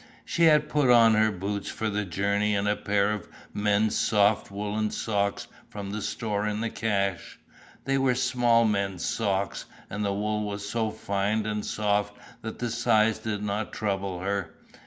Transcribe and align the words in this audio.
She 0.25 0.45
had 0.45 0.67
put 0.67 0.89
on 0.89 1.13
her 1.13 1.31
boots 1.31 1.69
for 1.69 1.87
the 1.87 2.03
journey 2.05 2.55
and 2.55 2.67
a 2.67 2.75
pair 2.75 3.11
of 3.11 3.27
men's 3.53 3.95
soft 3.95 4.49
woollen 4.49 4.89
socks 4.89 5.45
from 5.69 5.91
the 5.91 6.01
store 6.01 6.47
in 6.47 6.59
the 6.59 6.71
cache. 6.71 7.37
They 7.85 7.99
were 7.99 8.15
small 8.15 8.65
men's 8.65 9.05
socks 9.05 9.65
and 9.91 10.03
the 10.03 10.11
wool 10.11 10.43
was 10.43 10.67
so 10.67 10.89
fine 10.89 11.45
and 11.45 11.63
soft 11.63 12.17
that 12.41 12.57
the 12.57 12.71
size 12.71 13.19
did 13.19 13.43
not 13.43 13.73
trouble 13.73 14.21
her. 14.21 14.55